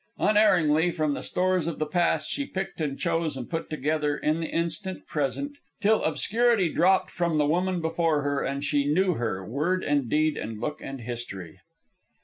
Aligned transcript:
Unerringly 0.17 0.89
from 0.89 1.13
the 1.13 1.21
stores 1.21 1.67
of 1.67 1.77
the 1.77 1.85
past 1.85 2.27
she 2.27 2.43
picked 2.47 2.81
and 2.81 2.97
chose 2.97 3.37
and 3.37 3.51
put 3.51 3.69
together 3.69 4.17
in 4.17 4.39
the 4.39 4.47
instant 4.49 5.05
present, 5.05 5.59
till 5.79 6.03
obscurity 6.03 6.73
dropped 6.73 7.11
from 7.11 7.37
the 7.37 7.45
woman 7.45 7.81
before 7.81 8.23
her, 8.23 8.41
and 8.43 8.63
she 8.63 8.91
knew 8.91 9.13
her, 9.13 9.45
word 9.45 9.83
and 9.83 10.09
deed 10.09 10.37
and 10.37 10.59
look 10.59 10.81
and 10.81 11.01
history. 11.01 11.59